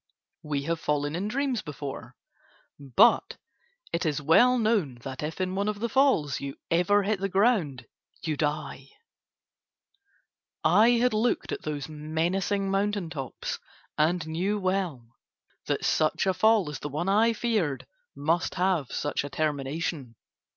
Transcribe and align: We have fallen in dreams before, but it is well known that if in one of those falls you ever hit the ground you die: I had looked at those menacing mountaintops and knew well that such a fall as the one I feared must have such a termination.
We 0.41 0.63
have 0.63 0.79
fallen 0.79 1.15
in 1.15 1.27
dreams 1.27 1.61
before, 1.61 2.15
but 2.79 3.37
it 3.93 4.03
is 4.03 4.19
well 4.19 4.57
known 4.57 4.95
that 5.03 5.21
if 5.21 5.39
in 5.39 5.53
one 5.53 5.67
of 5.67 5.79
those 5.79 5.91
falls 5.91 6.39
you 6.39 6.57
ever 6.71 7.03
hit 7.03 7.19
the 7.19 7.29
ground 7.29 7.85
you 8.23 8.35
die: 8.35 8.89
I 10.63 10.89
had 10.97 11.13
looked 11.13 11.51
at 11.51 11.61
those 11.61 11.87
menacing 11.87 12.71
mountaintops 12.71 13.59
and 13.95 14.25
knew 14.27 14.57
well 14.57 15.05
that 15.67 15.85
such 15.85 16.25
a 16.25 16.33
fall 16.33 16.71
as 16.71 16.79
the 16.79 16.89
one 16.89 17.07
I 17.07 17.31
feared 17.31 17.85
must 18.15 18.55
have 18.55 18.91
such 18.91 19.23
a 19.23 19.29
termination. 19.29 20.15